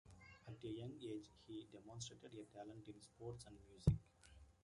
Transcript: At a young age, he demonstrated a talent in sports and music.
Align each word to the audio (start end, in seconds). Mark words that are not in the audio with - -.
At 0.47 0.55
a 0.63 0.67
young 0.67 0.93
age, 1.03 1.29
he 1.45 1.67
demonstrated 1.71 2.33
a 2.33 2.57
talent 2.57 2.87
in 2.87 2.99
sports 2.99 3.45
and 3.45 3.55
music. 3.69 3.93